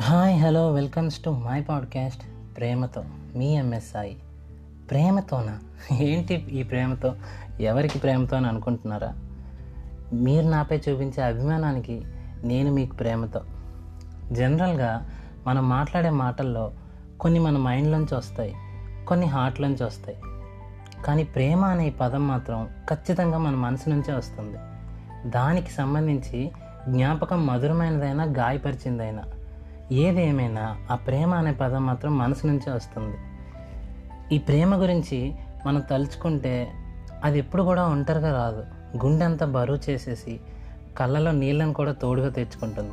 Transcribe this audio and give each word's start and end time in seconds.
Hi 0.00 0.40
hello 0.40 0.72
welcomes 0.72 1.24
to 1.24 1.30
my 1.30 1.60
podcast 1.60 2.22
ప్రేమతో 2.56 3.04
మీ 3.36 3.56
MSI. 3.56 4.12
ప్రేమతోనా? 4.90 5.58
ఏంటి 5.98 6.34
ఈ 6.34 6.62
ప్రేమతో? 6.62 7.14
ఎవరికి 7.60 7.98
ప్రేమతో 7.98 8.36
అని 8.36 8.46
అనుకుంటున్నారా? 8.46 9.14
మీరు 10.12 10.46
నాపై 10.46 10.76
చూపించే 10.76 11.22
అభిమానానికి 11.22 12.02
నేను 12.44 12.72
మీకు 12.72 12.96
ప్రేమతో. 12.96 13.40
జనరల్గా 14.32 15.10
మనం 15.46 15.68
మాట్లాడే 15.68 16.10
మాటల్లో 16.10 16.72
కొన్ని 17.20 17.38
మన 17.38 17.58
మైండ్లోంచి 17.58 18.14
వస్తాయి 18.14 18.54
కొన్ని 19.08 19.26
హార్ట్లోంచి 19.26 19.84
వస్తాయి. 19.84 20.16
కానీ 21.04 21.24
ప్రేమ 21.24 21.64
అనే 21.64 21.90
పదం 21.90 22.28
మాత్రం 22.28 22.68
ఖచ్చితంగా 22.90 23.38
మన 23.38 23.54
మనసు 23.54 23.90
నుంచే 23.90 24.14
వస్తుంది. 24.14 24.58
దానికి 25.26 25.70
సంబంధించి 25.70 26.52
జ్ఞాపకం 26.88 27.46
మధురమైనదైనా 27.46 28.24
గాయపరిచిందైనా. 28.24 29.22
ఏదేమైనా 29.92 30.76
ఆ 30.90 30.94
ప్రేమ 30.94 31.34
అనే 31.34 31.52
పదం 31.52 31.86
మాత్రం 31.86 32.18
మనసు 32.18 32.46
నుంచే 32.46 32.72
వస్తుంది. 32.72 33.16
ఈ 34.34 34.38
ప్రేమ 34.38 34.82
గురించి 34.82 35.34
మనం 35.66 35.80
తలుచుకుంటే 35.80 36.68
అది 37.24 37.38
ఎప్పుడు 37.38 37.62
కూడా 37.62 37.88
ఒంటరిగా 37.88 38.32
రాదు. 38.32 38.64
గుండె 39.04 39.24
అంతా 39.24 39.46
బరువు 39.46 39.90
చేసేసి 39.90 40.40
కళ్ళలో 40.98 41.32
నీళ్ళని 41.32 41.72
కూడా 41.72 41.92
తోడుగా 41.92 42.28
తెచ్చుకుంటుంది. 42.28 42.92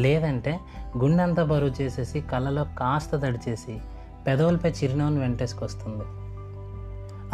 లేదంటే 0.00 0.60
గుండె 0.98 1.22
అంతా 1.22 1.44
బరువు 1.44 1.82
చేసేసి 1.82 2.20
కళ్ళలో 2.20 2.64
కాస్త 2.64 3.16
తడిచేసి 3.16 3.78
పెదవులపై 4.26 4.70
చిరునవ్వును 4.70 5.20
వెంటేసుకొస్తుంది. 5.20 6.04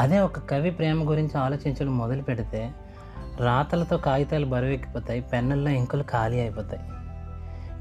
అదే 0.02 0.20
ఒక 0.20 0.38
కవి 0.38 0.70
ప్రేమ 0.70 1.10
గురించి 1.10 1.38
ఆలోచించడం 1.38 1.98
మొదలు 1.98 2.22
పెడితే 2.22 2.72
రాతలతో 3.40 3.96
కాగితాలు 3.96 4.46
బరువెక్కిపోతాయి 4.46 5.20
పెన్నుల్లో 5.20 5.70
ఇంకులు 5.70 6.02
ఖాళీ 6.02 6.40
అయిపోతాయి. 6.40 6.82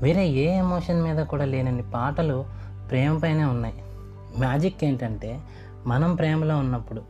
వేరే 0.01 0.27
ఏ 0.27 0.57
ఎమోషన్ 0.57 1.03
మీద 1.03 1.17
కూడా 1.25 1.45
లేనన్ని 1.45 1.83
పాటలు 1.83 2.45
ప్రేమపైనే 2.89 3.43
ఉన్నాయి. 3.43 3.83
మ్యాజిక్ 4.39 4.83
ఏంటంటే 4.83 5.39
మనం 5.85 6.15
ప్రేమలో 6.15 6.57
ఉన్నప్పుడు 6.57 7.01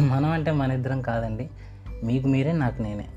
మనం 0.00 0.30
అంటే 0.30 0.50
మన 0.50 0.72
ఇద్దరం 0.72 1.02
కాదండి 1.02 1.50
మీకు 2.04 2.28
మీరే 2.28 2.52
నాకు 2.52 2.82
నేనే. 2.82 3.08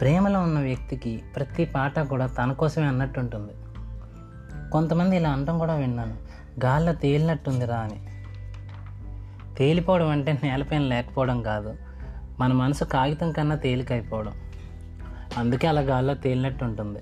ప్రేమలో 0.00 0.40
ఉన్న 0.40 0.58
వ్యక్తికి 0.58 1.22
ప్రతి 1.36 1.64
పాట 1.64 2.00
కూడా 2.00 2.26
తన 2.26 2.52
కోసమే 2.52 2.86
అన్నట్టు 2.86 3.20
ఉంటుంది. 3.20 3.52
కొంతమంది 4.70 5.16
ఇలా 5.16 5.30
అనడం 5.30 5.58
కూడా 5.58 5.74
విన్నాను. 5.74 6.14
గాల్లో 6.64 6.92
తేలినట్టుందిరా 6.92 7.76
అని. 7.76 8.06
తేలిపోవడం 9.54 10.08
అంటే 10.08 10.38
నేలపైన 10.42 10.80
లేకపోవడం 10.80 11.42
కాదు. 11.42 11.74
మన 12.40 12.52
మనసు 12.52 12.84
కాగితం 12.84 13.32
కన్నా 13.32 13.56
తేలికైపోవడం. 13.56 14.32
అందుకే 15.38 15.66
అలా 15.66 15.80
గాల్లో 15.80 16.14
తేలినట్టు 16.14 16.64
ఉంటుంది. 16.64 16.98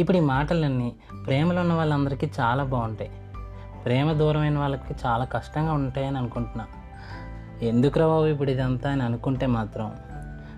ఇప్పుడు 0.00 0.16
ఈ 0.16 0.20
మాటలన్నీ 0.20 0.96
ప్రేమలో 1.26 1.60
ఉన్న 1.60 1.72
వాళ్ళందరికీ 1.72 2.30
చాలా 2.40 2.64
బాగుంటాయి. 2.64 3.10
ప్రేమ 3.84 4.12
దూరమైన 4.12 4.58
వాళ్ళకి 4.58 4.94
చాలా 5.06 5.24
కష్టంగా 5.24 5.72
ఉంటాయని 5.72 6.18
అనుకుంటున్నా. 6.18 6.66
ఎందుకు 7.62 7.98
రావు 7.98 8.26
ఇప్పుడు 8.26 8.50
ఇదంతా 8.50 8.90
అని 8.90 9.02
అనుకుంటే 9.02 9.46
మాత్రం 9.46 9.96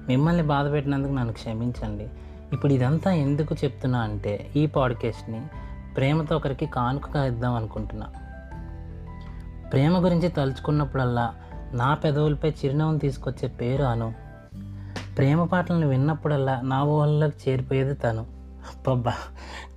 మిమ్మల్ని 0.08 0.42
బాధ 0.42 0.72
పెట్టినందుకు 0.72 1.12
నన్ను 1.12 1.32
క్షమించండి. 1.32 2.08
ఇప్పుడు 2.52 2.72
ఇదంతా 2.72 3.12
ఎందుకు 3.12 3.54
చెప్తున్నా 3.64 3.98
అంటే 3.98 4.50
ఈ 4.56 4.66
పాడ్కాస్ట్ని 4.66 5.42
ప్రేమతో 5.96 6.36
ఒకరికి 6.36 6.66
కానుకగా 6.66 7.24
ఇద్దాం 7.24 7.54
అనుకుంటున్నా. 7.54 8.06
ప్రేమ 9.72 10.04
గురించి 10.04 10.28
తలుచుకున్నప్పుడల్లా 10.28 11.34
నా 11.72 11.94
పెదవులపై 11.94 12.50
చిరునవ్వును 12.50 12.98
తీసుకొచ్చే 12.98 13.48
పేరు 13.48 13.82
అను. 13.82 14.14
ప్రేమ 15.18 15.44
పాటలను 15.44 15.88
విన్నప్పుడల్లా 15.88 16.60
నా 16.60 16.82
ఊహల్లోకి 16.82 17.50
చేరిపోయేది 17.50 17.94
తను. 17.94 18.26
అబ్బబ్బా 18.62 19.12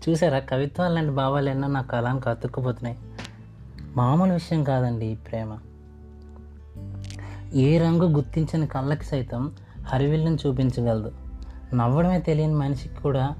చూసారా? 0.09 0.39
కవిత్వాలు 0.39 0.93
లాంటి 0.93 1.11
భావాలు 1.11 1.49
ఎన్నో 1.49 1.67
నా 1.67 1.81
కళానికి 1.81 2.29
అతుక్కుపోతున్నాయి. 2.29 2.97
మామూలు 3.97 4.33
విషయం 4.33 4.63
కాదండి 4.63 5.05
ఈ 5.05 5.15
ప్రేమ. 5.15 5.57
ఏ 7.53 7.77
రంగు 7.77 8.07
గుర్తించని 8.07 8.67
కళ్ళకి 8.67 9.05
సైతం 9.05 9.51
హరివిల్లుని 9.87 10.37
చూపించగలదు. 10.47 11.11
నవ్వడమే 11.75 12.19
తెలియని 12.19 12.53
మనిషికి 12.53 12.95
కూడా 12.95 13.35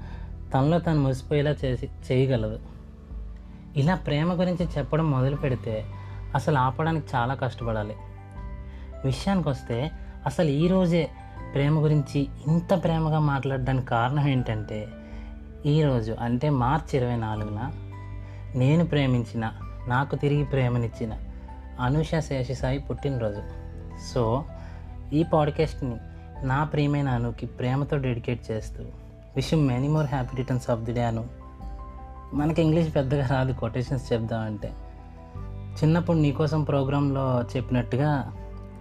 తనలో 0.54 0.78
తను 0.78 1.00
మురిసిపోయేలా 1.00 1.50
చేసి 1.50 1.88
చేయగలదు. 2.12 2.58
ఇలా 3.76 3.94
ప్రేమ 3.94 4.40
గురించి 4.40 4.68
చెప్పడం 4.78 5.10
మొదలు 5.10 5.36
పెడితే 5.36 5.84
అసలు 6.34 6.58
ఆపడానికి 6.58 7.06
చాలా 7.14 7.34
కష్టపడాలి. 7.34 7.94
విషయానికి 9.06 9.48
వస్తే 9.48 9.90
అసలు 10.26 10.48
ఈరోజే 10.48 11.08
ప్రేమ 11.54 11.84
గురించి 11.84 12.28
ఇంత 12.46 12.84
ప్రేమగా 12.84 13.18
మాట్లాడడానికి 13.18 13.86
కారణం 13.86 14.28
ఏంటంటే 14.28 14.88
ఈరోజు 15.66 16.16
అంటే 16.20 16.50
మార్చి 16.50 16.98
ఇరవై 16.98 17.16
నాలుగున 17.16 17.72
నేను 18.54 18.84
ప్రేమించిన 18.84 19.52
నాకు 19.88 20.16
తిరిగి 20.16 20.44
ప్రేమనిచ్చిన 20.44 21.12
అనుష 21.80 22.14
శేషసాయి 22.18 22.78
పుట్టినరోజు. 22.78 23.42
సో 24.14 24.44
ఈ 25.12 25.22
పాడ్కాస్ట్ని 25.22 25.96
నా 26.42 26.64
ప్రియమైన 26.64 27.08
అనుకి 27.08 27.46
ప్రేమతో 27.46 27.96
డెడికేట్ 27.96 28.50
చేస్తూ 28.50 28.84
wish 29.36 29.54
many 29.54 29.88
more 29.88 30.06
happy 30.06 30.36
returns 30.36 30.70
of 30.70 30.80
the 30.80 30.92
day 30.92 31.04
Anu. 31.04 31.24
మనకి 32.34 32.62
ఇంగ్లీష్ 32.62 32.94
పెద్దగా 32.94 33.26
రాదు 33.26 33.52
కొటేషన్స్ 33.52 34.12
చెప్దామంటే. 34.12 34.72
చిన్నప్పుడు 35.82 36.16
నీకోసం 36.16 36.64
ప్రోగ్రాంలో 36.64 37.44
చెప్పినట్టుగా 37.56 38.32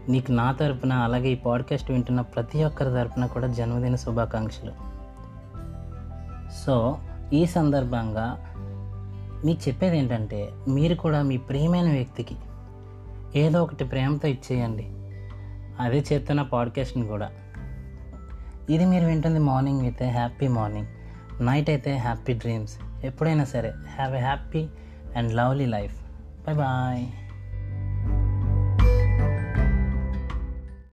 నీకు 0.10 0.32
నా 0.32 0.52
తరపున 0.52 0.94
అలాగే 0.94 1.30
ఈ 1.30 1.36
పాడ్కాస్ట్ 1.36 1.92
వింటున్న 1.92 2.22
ప్రతి 2.22 2.64
ఒక్కరి 2.64 2.90
తరపున 2.90 3.26
కూడా 3.26 3.48
జన్మదిన 3.48 3.96
శుభాకాంక్షలు. 3.96 4.72
సో 6.66 6.98
ఈ 7.34 7.46
సందర్భంగా 7.46 8.52
మీకు 9.46 9.70
చెప్పేది 9.70 9.98
ఏంటంటే 9.98 10.50
మీరు 10.68 10.96
కూడా 10.96 11.22
మీ 11.22 11.38
ప్రియమైన 11.38 11.92
వ్యక్తికి 11.92 12.36
ఏదో 13.36 13.64
ఒకటి 13.64 13.84
ప్రేమతో 13.84 14.28
ఇచ్చేయండి. 14.28 14.86
అదే 15.80 16.06
చేస్తున్న 16.14 16.42
పాడ్కాస్ట్ని 16.42 17.08
కూడా. 17.08 17.30
ఇది 18.70 18.86
మీరు 18.86 19.06
వింటుంది 19.06 19.40
మార్నింగ్ 19.40 19.82
అయితే 19.82 20.10
హ్యాపీ 20.10 20.48
మార్నింగ్ 20.48 20.88
నైట్ 21.46 21.70
అయితే 21.70 21.98
హ్యాపీ 21.98 22.34
డ్రీమ్స్. 22.34 23.06
ఎప్పుడైనా 23.06 23.44
సరే 23.44 23.74
have 23.96 24.16
a 24.16 24.20
happy 24.20 24.68
and 25.18 25.34
lovely 25.34 25.66
life. 25.66 26.04
Bye 26.46 26.58
bye. 26.58 27.08